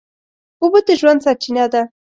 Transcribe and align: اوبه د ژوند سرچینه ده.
اوبه 0.63 0.79
د 0.87 0.89
ژوند 0.99 1.19
سرچینه 1.25 1.65
ده. 1.73 1.81